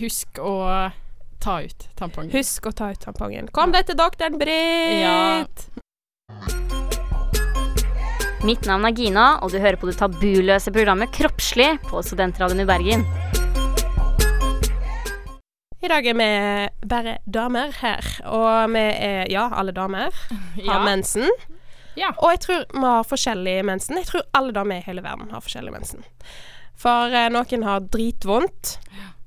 [0.00, 0.56] huske å
[1.40, 2.32] ta ut tampongen.
[2.36, 3.50] Husk å ta ut tampongen.
[3.56, 5.00] Kom deg til doktoren, Britt!
[5.02, 6.79] Ja.
[8.46, 12.68] Mitt navn er Gina, og du hører på det tabuløse programmet Kroppslig på Studentradioen i
[12.68, 13.02] Bergen.
[15.80, 16.28] I dag er vi
[16.88, 20.08] bare damer her, og vi er, ja, alle damer
[20.56, 20.78] har Ja.
[20.84, 21.28] mensen.
[21.98, 22.12] Ja.
[22.22, 23.96] Og jeg tror vi har forskjellig mensen.
[24.00, 26.04] Jeg tror alle damer i hele verden har forskjellig mensen.
[26.80, 28.76] For eh, noen har dritvondt,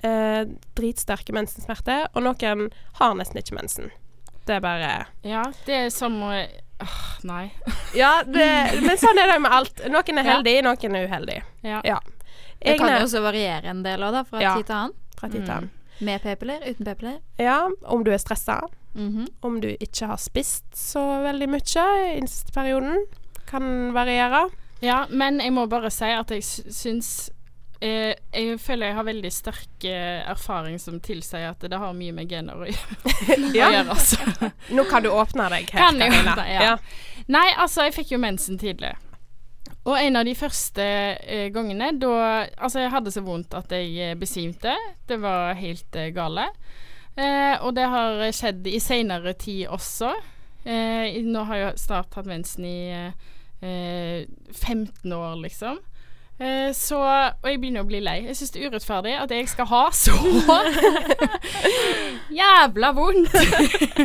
[0.02, 0.46] eh,
[0.78, 2.70] dritsterke mensensmerter, og noen
[3.02, 3.92] har nesten ikke mensen.
[4.48, 6.18] Det er bare Ja, det er som
[6.82, 7.52] Åh, nei.
[7.96, 9.82] Ja, det, men sånn er det med alt.
[9.90, 10.34] Noen er Ja.
[10.38, 11.44] heldige, noen er uheldige.
[11.64, 11.82] Ja.
[11.86, 12.00] Ja.
[12.64, 14.56] Det kan jo også variere en del òg, da, fra Ja.
[14.58, 14.94] tid til annen.
[15.20, 15.70] fra tid til annen.
[16.02, 17.20] Med p-piller, uten p-piller.
[17.40, 18.62] Ja, om du er stressa,
[18.96, 19.28] Mhm.
[19.44, 23.06] om du ikke har spist så veldig mye i den siste perioden.
[23.46, 24.50] Kan variere.
[24.82, 27.30] Ja, men jeg må bare si at jeg sy- syns
[27.84, 32.16] eh, Jeg føler jeg har veldig sterk eh, erfaring som tilsier at det har mye
[32.16, 33.40] med gener å gjøre.
[33.56, 33.70] Ja.
[33.84, 34.20] altså.
[34.74, 36.78] Nå kan du åpne deg Helt, Kan jeg åpne, ja.
[37.32, 38.94] Nei, altså, jeg fikk jo mensen tidlig.
[39.84, 42.14] Og en av de første eh, gangene da
[42.56, 44.76] Altså, jeg hadde så vondt at jeg eh, besvimte.
[45.08, 46.48] Det var helt gale.
[47.20, 50.14] Eh, og det har skjedd i seinere tid også.
[50.64, 54.24] Eh, nå har jeg snart hatt mensen i eh, eh,
[54.56, 55.82] 15 år, liksom.
[56.40, 56.98] Eh, så
[57.44, 58.24] Og jeg begynner å bli lei.
[58.28, 60.16] Jeg syns det er urettferdig at jeg skal ha så
[62.42, 63.36] jævla vondt.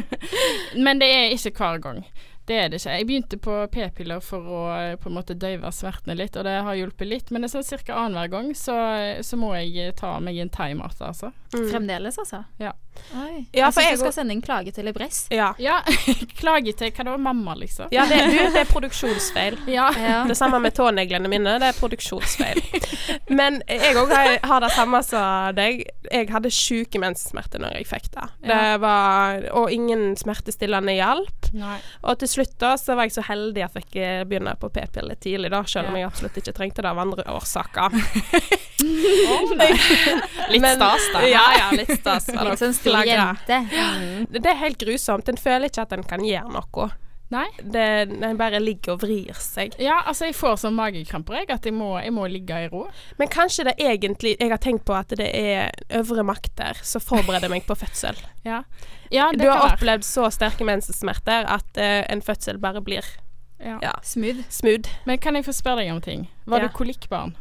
[0.84, 2.02] Men det er ikke hver gang.
[2.48, 2.96] Det er det ikke.
[2.96, 6.56] Jeg begynte på p-piller for å eh, på en måte døyve smertene litt, og det
[6.64, 7.32] har hjulpet litt.
[7.32, 7.98] Men det er sånn ca.
[8.06, 8.76] annenhver gang så,
[9.24, 11.32] så må jeg eh, ta meg en timeout, altså.
[11.52, 12.44] Fremdeles, altså?
[12.61, 12.74] Ja.
[13.14, 13.46] Oi.
[13.54, 15.26] Ja, jeg syns du skal sende en klage til Libress.
[15.32, 15.52] Ja.
[15.62, 15.78] Ja,
[16.40, 17.14] klage til hva da?
[17.20, 17.88] Mamma, liksom?
[17.94, 19.58] ja det, du, det er produksjonsfeil.
[19.78, 19.88] Ja.
[20.00, 20.22] Ja.
[20.28, 22.58] Det samme med tåneglene mine, det er produksjonsfeil.
[23.38, 25.84] Men jeg òg har, har det samme som deg.
[26.08, 28.26] Jeg hadde sjuke menssmerter når jeg fikk det.
[28.48, 31.50] det var, og ingen smertestillende hjalp.
[31.52, 34.70] Og til slutt da så var jeg så heldig at jeg fikk eh, begynne på
[34.74, 37.96] p-piller tidlig, da, selv om jeg absolutt ikke trengte det av andre årsaker.
[40.48, 41.22] Litt Men- stas, da.
[41.29, 42.29] Ja, ja, litt stas.
[42.33, 43.59] Litt sånn stor jente.
[44.31, 45.29] Det er helt grusomt.
[45.29, 46.88] En føler ikke at en kan gjøre noe.
[47.30, 47.44] Nei.
[47.60, 49.74] Det, den bare ligger og vrir seg.
[49.82, 52.86] Ja, altså, jeg får sånn magekramper, jeg, at jeg må, jeg må ligge i ro.
[53.20, 55.68] Men kanskje det egentlig Jeg har tenkt på at det er
[56.00, 58.16] øvre makter som forbereder meg på fødsel.
[58.48, 58.62] Ja,
[59.12, 63.04] ja det Du har opplevd så sterke mensensmerter at uh, en fødsel bare blir
[63.60, 63.76] Ja.
[63.82, 64.44] ja, Smooth.
[64.48, 64.88] smooth.
[65.04, 66.28] Men kan jeg få spørre deg om ting?
[66.46, 66.68] Var Ja.
[66.68, 67.34] du kolikkbarn?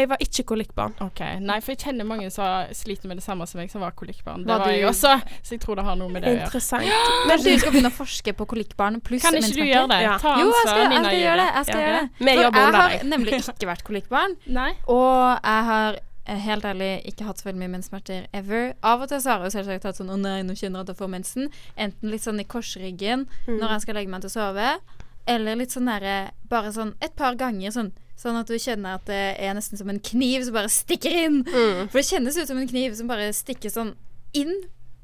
[0.00, 0.94] Jeg var ikke kolikkbarn.
[1.04, 3.92] Ok, Nei, for jeg kjenner mange som sliter med det samme som meg, som var
[3.98, 4.44] kolikkbarn.
[4.46, 6.48] Det Var var, jeg også, så jeg tror det har noe med det å gjøre.
[6.48, 6.84] Interessant.
[7.30, 10.02] Men du skal begynne å forske på kolikkbarn pluss Kan ikke du gjøre det?
[10.06, 10.18] Ja.
[10.22, 11.48] Ta Jo, jeg skal, jeg skal gjøre det.
[11.54, 11.86] Jeg skal Ja.
[11.86, 12.10] gjøre det.
[12.20, 13.04] For jeg har deg.
[13.14, 14.36] nemlig ikke vært kolikkbarn.
[14.96, 18.72] Og jeg har eh, helt ærlig ikke hatt så veldig mye menssmerter ever.
[18.82, 20.92] Av og til så har jeg selvsagt hatt sånn 'Å nei, nå kjenner jeg at
[20.94, 21.50] jeg får mensen'.
[21.76, 24.78] Enten litt sånn i korsryggen når jeg skal legge meg til å sove,
[25.26, 27.92] eller litt sånn nære Bare sånn et par ganger sånn.
[28.20, 31.38] Sånn at du kjenner at det er nesten som en kniv som bare stikker inn.
[31.46, 31.86] Mm.
[31.88, 33.94] For det kjennes ut som en kniv som bare stikker sånn
[34.36, 34.52] inn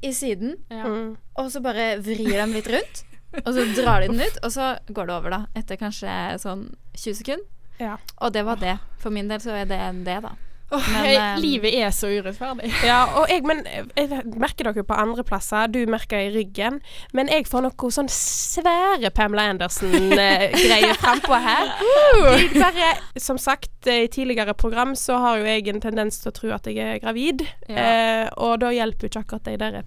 [0.05, 0.85] i siden, Ja.
[0.85, 1.17] Mm.
[1.41, 3.05] og så bare vrir den litt rundt.
[3.43, 5.41] Og så drar de den ut, og så går det over, da.
[5.57, 6.09] Etter kanskje
[6.41, 7.45] sånn 20 sekunder.
[7.81, 7.97] Ja.
[8.21, 8.77] Og det var det.
[9.03, 10.31] For min del så er det det, da.
[10.71, 12.73] Åh, Men, jeg, eh, livet er så urettferdig.
[12.89, 15.71] Ja, og jeg, men jeg merker dere på andre plasser.
[15.71, 16.81] Du merker i ryggen.
[17.15, 21.71] Men jeg får noe sånn svære Pamela Andersen-greier frampå her.
[21.79, 26.37] Uh, bare, som sagt, i tidligere program så har jo jeg en tendens til å
[26.37, 27.47] tro at jeg er gravid.
[27.71, 27.77] Ja.
[27.77, 29.81] Eh, og da hjelper jo ikke akkurat de der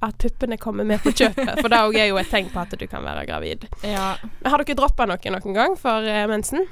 [0.00, 1.54] at puppene kommer med på kjøpet.
[1.60, 3.64] For det òg er jo et tegn på at du kan være gravid.
[3.86, 4.14] Ja.
[4.44, 6.66] Har dere droppa noe noen gang for eh, mensen?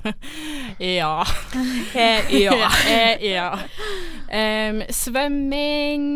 [0.98, 1.14] ja.
[1.94, 2.70] Eh, ja.
[2.90, 3.50] Eh, ja.
[4.30, 6.06] Um, svømming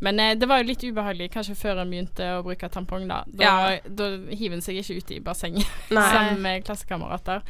[0.00, 3.22] Men eh, det var jo litt ubehagelig kanskje før han begynte å bruke tampong, da.
[3.26, 3.78] Da, Ja.
[3.88, 7.42] da hiver han seg ikke ut i bassenget sammen med klassekamerater.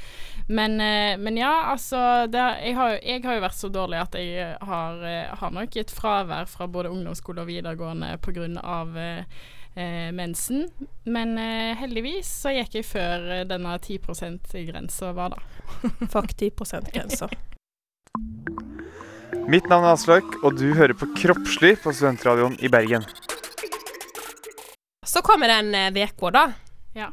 [0.48, 4.14] Men, eh, men ja, altså det, jeg, har, jeg har jo vært så dårlig at
[4.16, 8.48] jeg har, eh, har nok et fravær fra både ungdomsskole og videregående pga.
[8.96, 9.24] Eh,
[9.78, 10.64] eh, mensen.
[11.04, 15.92] Men eh, heldigvis så gikk jeg før eh, denne 10 %-grensa var, da.
[16.08, 17.28] Fuck 10 %-grensa.
[19.48, 23.06] Mitt navn er Aslak, og du hører på Kroppslig på Studentradioen i Bergen.
[25.08, 26.42] Så kommer den uka, veka, da.
[26.92, 27.06] Ja.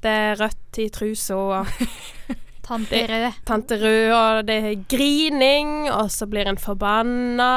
[0.00, 1.74] Det er rødt i trusa og
[2.64, 3.26] Tante Rød.
[3.44, 7.50] Tante Rød, og det er grining, og så blir en forbanna,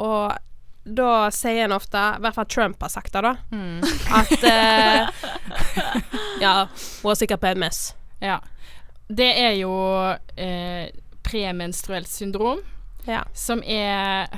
[0.00, 0.32] og
[0.88, 3.34] da sier en ofte, i hvert fall Trump har sagt det, da,
[4.22, 5.28] at eh,
[6.46, 6.54] Ja,
[7.02, 7.84] hun er sikkert MS.
[8.24, 8.40] Ja.
[9.12, 9.76] Det er jo
[10.40, 10.88] eh,
[11.28, 12.64] premenstruelt syndrom,
[13.08, 13.24] Ja.
[13.34, 14.28] som er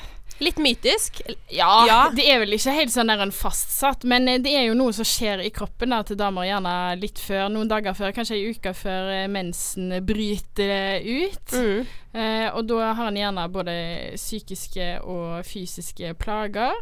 [0.41, 1.19] Litt mytisk.
[1.53, 2.11] Ja, Ja.
[2.17, 4.93] det er vel ikke helt sånn der en fastsatt, men eh, det er jo noe
[4.97, 8.55] som skjer i kroppen da, til damer gjerne litt før, noen dager før, kanskje ei
[8.55, 11.53] uke før eh, mensen bryter ut.
[11.53, 11.85] Mm.
[12.15, 13.77] Eh, og da har en gjerne både
[14.17, 16.73] psykiske og fysiske plager.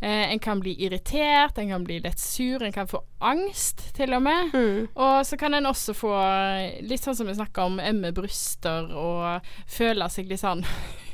[0.00, 4.12] Eh, en kan bli irritert, en kan bli litt sur, en kan få angst til
[4.16, 4.52] og med.
[4.56, 4.88] Mm.
[4.94, 8.88] Og så kan en også få, eh, litt sånn som vi snakka om, ømme bryster
[8.96, 10.64] og føle seg litt sånn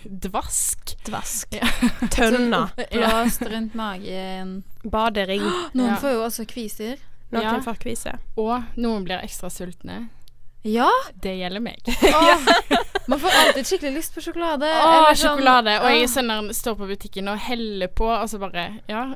[0.05, 0.97] dvask.
[1.07, 1.55] Dvask.
[2.11, 2.71] Tønna.
[2.93, 4.62] Blåst rundt magen.
[4.83, 5.43] Badering.
[5.75, 5.97] Noen Ja.
[6.03, 6.97] får jo også kviser.
[7.33, 7.61] Noen Ja.
[7.65, 8.19] får kvise.
[8.37, 10.09] Og noen blir ekstra sultne.
[10.62, 10.91] Ja!
[11.19, 11.81] Det gjelder meg.
[11.88, 12.45] Åh,
[13.11, 14.69] man får alltid skikkelig lyst på sjokolade.
[14.69, 15.79] Åh, eller sånn- sjokolade.
[15.83, 19.09] Og jeg sender, er sånn står på butikken og heller på, og så bare Ja,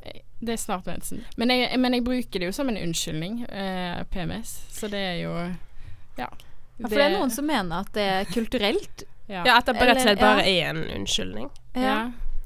[0.43, 1.23] det er snart mensen.
[1.39, 4.57] Men jeg, men jeg bruker det jo som en unnskyldning, eh, PMS.
[4.75, 5.35] Så det er jo
[6.19, 6.27] Ja.
[6.79, 9.05] Ja, for det er noen som mener at det er kulturelt.
[9.29, 9.43] Ja.
[9.45, 11.51] Ja, at det rett og slett bare er en unnskyldning.
[11.75, 11.97] Ja.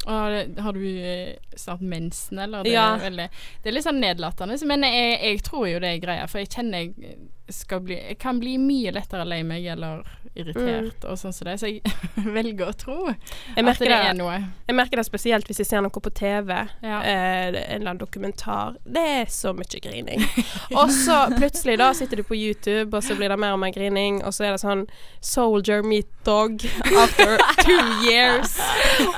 [0.06, 2.62] Og har du eh, snart mensen, eller?
[2.64, 2.94] Det, Ja.
[2.96, 3.26] er veldig,
[3.62, 6.48] det er litt sånn nedlatende, men jeg, jeg tror jo det er greia, for jeg
[6.48, 7.18] kjenner jeg
[7.52, 10.02] skal bli Jeg kan bli mye lettere lei meg eller
[10.38, 11.80] irritert og sånn som det, så jeg
[12.36, 14.36] velger å tro at det er noe.
[14.68, 16.52] jeg merker det spesielt hvis jeg ser noe på TV.
[16.86, 17.00] Ja.
[17.02, 18.76] Eh, en eller annen dokumentar.
[18.84, 20.22] Det er så mye grining.
[20.78, 23.74] og så plutselig da sitter du på YouTube, og så blir det mer og mer
[23.74, 24.86] grining, og så er det sånn
[25.20, 26.62] Soldier meet dog
[26.96, 28.54] after two years.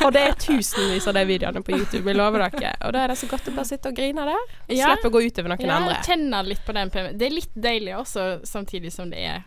[0.03, 2.73] Og det er tusenvis av de videoene på YouTube, jeg lover dere.
[2.89, 4.49] Og da er det så godt å bare sitte og grine der.
[4.73, 4.89] Ja.
[4.95, 6.01] slippe å gå utover noen Ja, andre.
[6.07, 6.91] kjenne litt på den.
[7.21, 9.43] Det er litt deilig også, samtidig som det er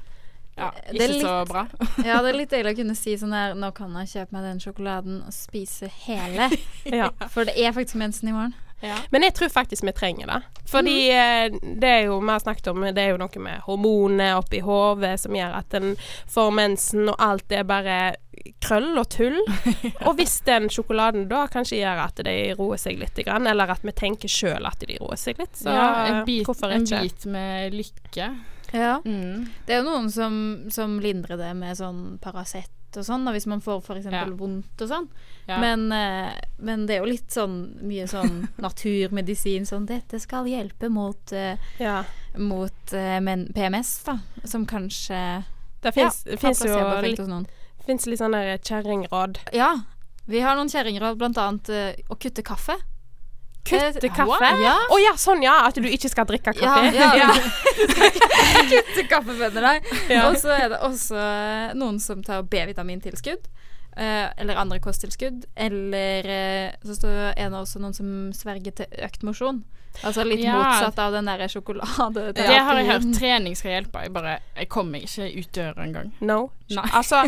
[0.55, 1.65] ja, Det er ikke så bra.
[2.07, 4.45] Ja, det er litt deilig å kunne si sånn her Nå kan jeg kjøpe meg
[4.49, 6.51] den sjokoladen og spise hele.
[6.85, 7.09] Ja.
[7.33, 8.53] For det er faktisk mensen i morgen.
[8.83, 8.97] Ja.
[9.09, 10.39] Men jeg tror faktisk vi trenger det.
[10.69, 11.79] Fordi mm.
[11.81, 15.15] det er jo vi har snakket om, det er jo noe med hormoner oppi hodet
[15.23, 15.95] som gjør at en
[16.29, 17.97] får mensen, og alt er bare
[18.61, 19.39] krøll og tull.
[20.05, 23.95] Og hvis den sjokoladen da kanskje gjør at de roer seg litt, eller at vi
[23.95, 27.73] tenker sjøl at de roer seg litt, så ja, en bit, hvorfor en bit med
[27.79, 28.29] lykke.
[28.73, 29.01] Ja.
[29.05, 29.45] Mm.
[29.65, 30.37] Det er jo noen som,
[30.73, 34.05] som lindrer det med sånn Paracet og sånn, da, hvis man får f.eks.
[34.11, 34.23] Ja.
[34.39, 35.07] vondt og sånn.
[35.49, 35.57] Ja.
[35.61, 40.89] Men, eh, men det er jo litt sånn mye sånn naturmedisin sånn Dette skal hjelpe
[40.89, 42.03] mot, eh, Ja.
[42.37, 44.19] mot eh, men PMS, da.
[44.43, 45.43] Som kanskje
[45.83, 47.21] Det fins jo placeboeffekt litt,
[48.23, 49.43] sånne kjerringråd.
[49.53, 49.75] Ja.
[50.25, 52.79] Vi har noen kjerringråd, annet eh, å kutte kaffe.
[53.65, 54.49] Kutte Eh, kaffe?
[54.53, 54.75] Å Ja.
[54.93, 55.55] Å ja, sånn ja!
[55.67, 57.17] At du ikke skal drikke Ja, kaffe.
[57.17, 57.29] ja.
[58.71, 59.79] Kutte kaffebønner der.
[60.11, 60.27] Ja.
[60.29, 63.47] Og så er det også eh, noen som tar B-vitamintilskudd.
[63.97, 65.45] eh, eller andre kosttilskudd.
[65.55, 66.27] Eller
[66.83, 69.63] så står, er det også noen som sverger til økt mosjon.
[70.03, 70.57] Altså litt Ja.
[70.59, 72.33] motsatt av den der sjokolade...
[72.35, 73.05] Det har jeg hørt.
[73.15, 74.01] Trening skal hjelpe.
[74.03, 76.11] Jeg bare Jeg kommer ikke ut døra engang.
[76.19, 76.49] No.
[76.69, 76.83] Nei.
[76.91, 77.21] Altså,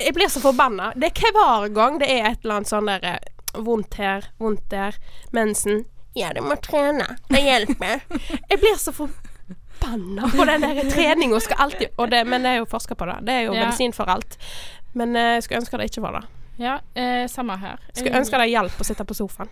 [0.00, 0.92] jeg blir så forbanna.
[0.96, 3.18] Det er hver gang det er et eller annet sånn derre
[3.64, 4.96] Vondt her, vondt der.
[5.32, 5.84] Mensen.
[6.14, 7.16] Ja, du må trene.
[7.28, 8.00] Det hjelper.
[8.50, 12.56] Jeg blir så forbanna på den der treninga skal alltid og det, Men det er
[12.62, 13.18] jo forska på det.
[13.26, 13.66] Det er jo Ja.
[13.66, 14.38] medisin for alt.
[14.96, 16.22] Men eh, jeg skulle ønske det ikke var det.
[16.56, 17.76] Ja, eh, samme her.
[17.92, 19.48] Skulle ønske det hjalp å sitte på sofaen.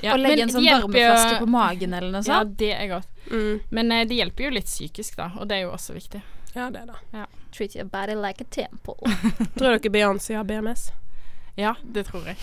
[0.00, 3.08] ja, og legge men en sånn varmeflaske på magen eller noe Ja, det er godt.
[3.30, 3.60] Mm.
[3.70, 6.22] Men eh, det hjelper jo litt psykisk, da, og det er jo også viktig.
[6.54, 7.26] Ja, det er det.
[7.52, 8.96] Treat your body like a temple.
[9.58, 10.88] Tror dere Beyoncé har BMS?
[11.58, 12.36] Ja, det tror jeg.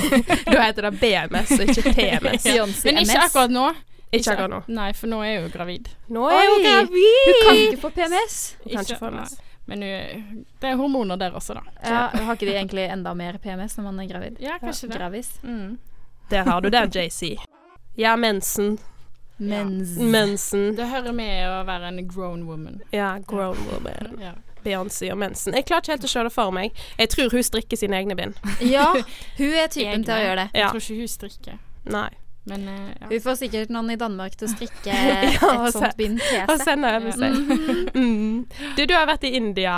[0.54, 2.46] Da heter det BMS og ikke PMS.
[2.56, 2.66] ja.
[2.84, 3.64] Men ikke akkurat nå.
[4.14, 4.60] Ikke akkurat nå.
[4.76, 5.90] Nei, for nå er jeg jo gravid.
[6.14, 7.26] Nå er hun gravid!
[7.26, 8.38] Hun kan ikke få PMS.
[8.62, 9.36] Hun kan ikke få PMS.
[9.64, 11.62] Men det er hormoner der også, da.
[11.80, 14.40] Ja, har ikke de egentlig enda mer PMS når man er gravid?
[14.44, 14.98] Ja, kanskje det.
[14.98, 15.30] Gravis.
[15.42, 15.78] Mm.
[16.30, 17.38] Der har du den, JC.
[17.96, 18.78] Ja, mensen.
[19.36, 19.98] Mens.
[19.98, 20.76] Mensen.
[20.76, 22.82] Det hører med å være en grown woman.
[22.94, 24.14] Ja, grown woman.
[24.20, 24.34] Ja.
[24.64, 25.54] Beyoncé og mensen.
[25.56, 26.82] Jeg klarer ikke helt å se det for meg.
[26.98, 28.36] Jeg tror hun strikker sine egne bind.
[28.74, 28.90] Ja,
[29.38, 30.50] hun er typen til å gjøre det.
[30.56, 30.66] Ja.
[30.66, 31.58] Jeg tror ikke hun strikker.
[31.94, 32.10] Nei.
[32.44, 33.06] Men uh, ja.
[33.08, 34.92] Vi får sikkert noen i Danmark til å strikke
[35.38, 36.64] Ja, et sånt bind til Og seg.
[36.66, 37.38] sende over seg.
[37.94, 38.44] Mm.
[38.76, 39.72] Du, du har vært i India,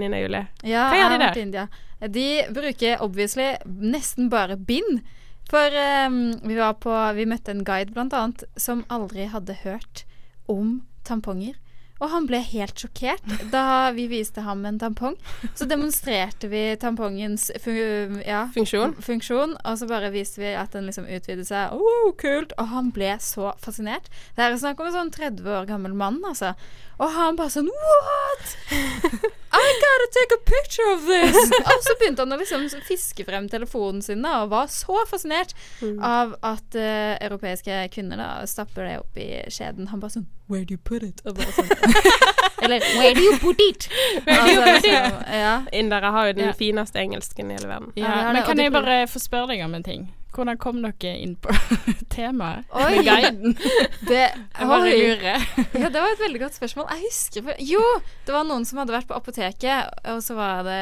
[0.00, 0.46] Nina Julie.
[0.66, 1.38] Ja, Hva gjør de der?
[1.44, 1.66] India.
[2.10, 2.24] De
[2.56, 5.04] bruker obviously nesten bare bind.
[5.52, 5.74] For
[6.08, 10.02] um, vi var på Vi møtte en guide, blant annet, som aldri hadde hørt
[10.50, 11.54] om tamponger.
[12.02, 15.14] Og han ble helt sjokkert da vi viste ham en tampong.
[15.54, 18.96] Så demonstrerte vi tampongens fun ja, Funksjon.
[19.02, 21.76] funksjon, og så bare viste vi at den liksom utvidet seg.
[21.78, 22.56] Oh, kult!
[22.58, 24.10] Og han ble så fascinert.
[24.34, 26.56] Det er snakk om en sånn 30 år gammel mann, altså.
[26.98, 29.38] Og han bare sånn What?!
[29.52, 31.36] I gotta take a picture of this!
[31.68, 35.52] og så begynte han å liksom fiske frem telefonen sin da, og var så fascinert
[36.00, 39.90] av at uh, europeiske kvinner da stapper det opp i skjeden.
[39.92, 41.20] Han bare sånn Where do you put it?
[41.24, 41.68] Og bare sånn
[42.64, 43.88] Eller Where do you put it?
[44.26, 45.54] altså, liksom, ja.
[45.72, 46.56] Indere har jo den Ja.
[46.56, 47.92] fineste engelsken i hele verden.
[47.96, 50.08] Ja, Ja, men kan jeg bare få spørre deg om en ting?
[50.32, 51.52] Hvordan kom dere inn på
[52.14, 52.64] temaet?
[52.72, 52.86] Oi.
[52.96, 53.56] Med guiden?
[54.08, 54.22] Det,
[54.58, 55.44] Jeg bare lurer.
[55.78, 56.86] Ja, det var et veldig godt spørsmål.
[56.90, 57.82] Jeg husker for, Jo,
[58.26, 60.78] det var noen som hadde vært på apoteket, og så var det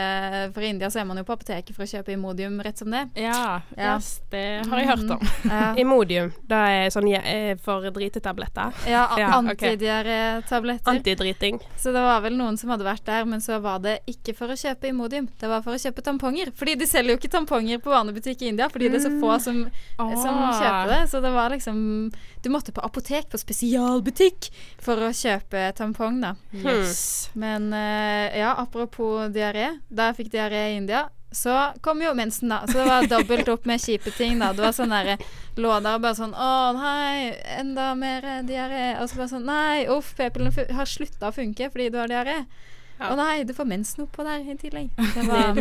[0.54, 2.90] For i India så er man jo på apoteket for å kjøpe Imodium rett som
[2.94, 3.02] det.
[3.20, 3.96] Ja, Ja.
[3.98, 5.26] yes, det har jeg hørt om.
[5.50, 7.20] Ja, Imodium, det er sånn ja,
[7.62, 8.72] for dritetabletter.
[8.88, 10.90] ja Ja, antidiaretabletter.
[10.94, 11.58] Antidriting.
[11.76, 14.52] Så det var vel noen som hadde vært der, men så var det ikke for
[14.52, 15.28] å kjøpe Imodium.
[15.40, 16.52] Det var for å kjøpe tamponger.
[16.56, 19.36] Fordi de selger jo ikke tamponger på vanebutikk i India, fordi det er så få
[19.44, 19.62] som,
[19.96, 20.58] som Ah.
[20.60, 21.00] kjøper det.
[21.12, 21.78] Så det var liksom
[22.42, 24.50] Du måtte på apotek, på spesialbutikk,
[24.80, 26.34] for å kjøpe tampong, da.
[26.52, 27.30] Yes.
[27.34, 29.78] Men eh, ja, apropos diaré.
[29.90, 32.62] Da jeg fikk diaré i India, så kom jo mensen, da.
[32.66, 34.52] Så det var dobbelt opp med kjipe ting, da.
[34.56, 35.18] Det var sånn derre
[35.60, 38.96] Lå der og bare sånn Å nei, enda mer diaré.
[39.02, 42.40] Og så bare sånn Nei, uff, p-pillene har slutta å funke fordi du har diaré.
[43.00, 44.90] Å nei, du får mensen oppå der i tillegg.
[44.96, 45.60] Det var.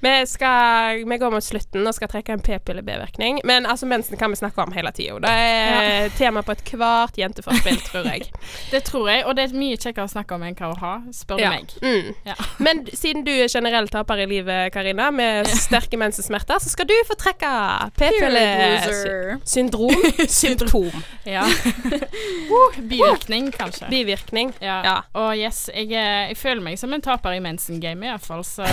[0.00, 3.40] Vi, skal, vi går mot slutten og skal trekke en p-pille-bivirkning.
[3.44, 5.18] Men altså, mensen kan vi snakke om hele tida.
[5.20, 8.22] Det er tema på ethvert jenteforspill, tror jeg.
[8.72, 10.92] Det tror jeg, og det er mye kjekkere å snakke om enn hva å ha,
[11.14, 11.50] spør du Ja.
[11.52, 11.70] meg.
[11.84, 12.14] Mm.
[12.26, 12.34] Ja.
[12.64, 16.94] Men siden du er generell taper i livet, Karina, med sterke mensensmerter, så skal du
[17.08, 17.50] få trekke
[17.98, 19.94] p-pille-syndrom.
[20.30, 21.02] Symptom.
[21.28, 21.44] Ja.
[21.44, 23.88] uh, bivirkning, kanskje.
[23.90, 24.52] Bivirkning.
[24.60, 24.80] Ja.
[24.86, 24.96] Ja.
[25.18, 28.64] Og yes, jeg, jeg føler meg som en taper i mensen-gamet, iallfall, så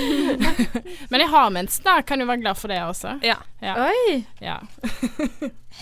[1.10, 2.00] Men jeg har mensen, da.
[2.06, 3.18] Kan jo være glad for det også.
[3.22, 3.36] Ja.
[3.62, 3.76] Ja.
[3.88, 4.58] Oi, ja.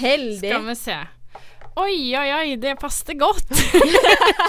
[0.01, 0.51] heldig.
[0.51, 0.99] Skal vi se.
[1.81, 3.46] Oi, oi, oi, det passet godt.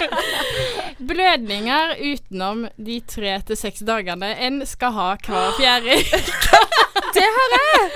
[1.10, 6.62] Blødninger utenom de tre til seks dagene en skal ha hver fjerde uke.
[7.12, 7.92] Det har jeg!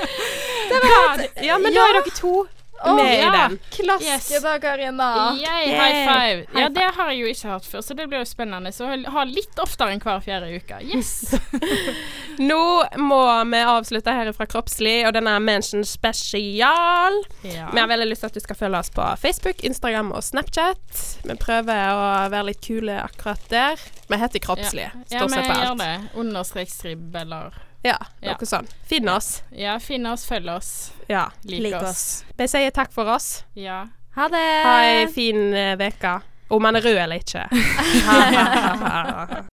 [1.47, 2.45] ja, men da er dere to
[2.85, 3.59] med i den.
[3.71, 4.43] Klaske Yes.
[4.43, 5.09] da, Karina.
[5.41, 6.47] Yay, high five.
[6.61, 8.73] Ja, det har jeg jo ikke hørt før, så det blir jo spennende.
[8.73, 10.81] Så ha litt oftere enn hver fjerde uke.
[10.85, 11.35] Yes.
[12.39, 12.61] Nå
[13.01, 17.21] må vi avslutte her fra Kroppslig og denne Mention Special.
[17.43, 17.69] Ja.
[17.73, 21.05] Vi har veldig lyst til at du skal følge oss på Facebook, Instagram og Snapchat.
[21.25, 23.81] Vi prøver å være litt kule akkurat der.
[24.07, 25.93] Vi heter Kroppslig, Ja, stort men sett på gjør det.
[26.23, 27.57] Understrekstrib eller
[27.87, 28.35] Ja, Ja.
[28.35, 28.67] noe sånn.
[28.89, 29.43] Finn oss.
[29.55, 30.71] Ja, finn oss, følg oss,
[31.09, 31.29] Ja.
[31.45, 32.25] lik, like oss.
[32.39, 33.45] Vi sier takk for oss.
[33.55, 33.85] Ja.
[34.17, 34.47] Ha det.
[34.65, 36.17] Ha ei fin eh, uke.
[36.51, 37.49] Om man er rød eller ikke.